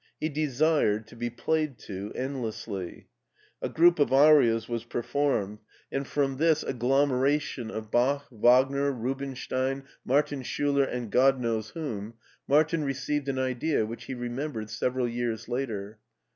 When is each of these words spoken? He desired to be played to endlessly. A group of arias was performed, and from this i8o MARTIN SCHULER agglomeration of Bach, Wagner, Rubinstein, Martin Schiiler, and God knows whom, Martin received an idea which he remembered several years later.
He 0.19 0.29
desired 0.29 1.05
to 1.09 1.15
be 1.15 1.29
played 1.29 1.77
to 1.81 2.11
endlessly. 2.15 3.05
A 3.61 3.69
group 3.69 3.99
of 3.99 4.11
arias 4.11 4.67
was 4.67 4.83
performed, 4.83 5.59
and 5.91 6.07
from 6.07 6.37
this 6.37 6.63
i8o 6.63 6.63
MARTIN 6.63 6.63
SCHULER 6.63 6.69
agglomeration 6.71 7.69
of 7.69 7.91
Bach, 7.91 8.25
Wagner, 8.31 8.91
Rubinstein, 8.91 9.83
Martin 10.03 10.41
Schiiler, 10.41 10.91
and 10.91 11.11
God 11.11 11.39
knows 11.39 11.69
whom, 11.69 12.15
Martin 12.47 12.83
received 12.83 13.29
an 13.29 13.37
idea 13.37 13.85
which 13.85 14.05
he 14.05 14.15
remembered 14.15 14.71
several 14.71 15.07
years 15.07 15.47
later. 15.47 15.99